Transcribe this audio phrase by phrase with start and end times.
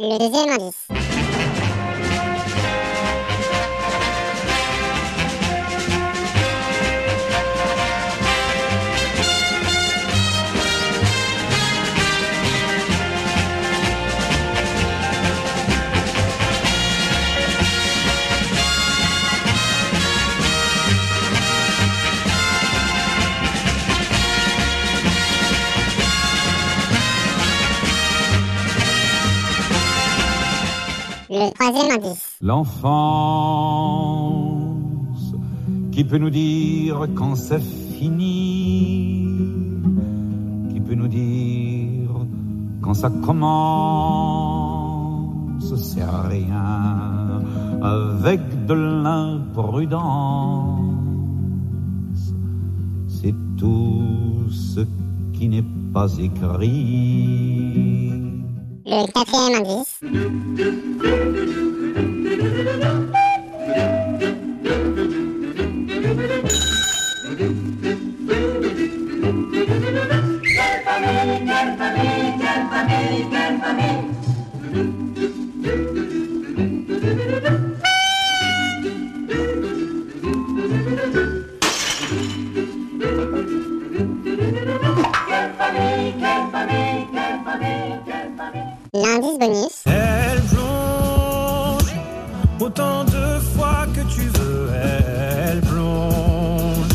[0.00, 0.97] Le deuxième indice.
[32.40, 32.88] L'enfance
[35.92, 39.28] qui peut nous dire quand c'est fini,
[40.72, 42.08] qui peut nous dire
[42.80, 43.44] quand ça commence,
[45.76, 47.42] c'est rien
[47.82, 49.92] avec de l'imprudence.
[53.08, 54.80] C'est tout ce
[55.34, 57.87] qui n'est pas écrit.
[58.90, 59.98] Le quatrième indice.
[85.70, 86.37] L'indice
[89.40, 91.94] Elle plonge
[92.58, 94.68] autant de fois que tu veux.
[94.74, 96.88] Elle plonge.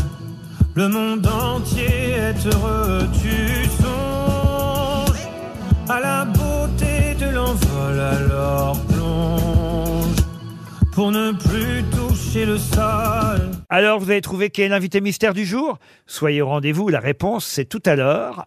[0.74, 3.08] Le monde entier est heureux.
[3.14, 5.26] Tu songes
[5.88, 7.98] à la beauté de l'envol.
[7.98, 10.16] Alors plonge
[10.92, 13.50] pour ne plus toucher le sol.
[13.70, 15.78] Alors vous avez trouvé qui est l'invité mystère du jour?
[16.06, 18.46] Soyez au rendez-vous, la réponse c'est tout à l'heure,